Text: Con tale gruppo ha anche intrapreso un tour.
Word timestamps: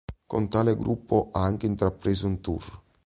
Con 0.25 0.49
tale 0.49 0.75
gruppo 0.75 1.29
ha 1.31 1.43
anche 1.43 1.67
intrapreso 1.67 2.25
un 2.25 2.41
tour. 2.41 2.81